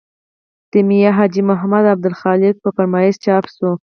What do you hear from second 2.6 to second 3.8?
په فرمایش چاپ شو.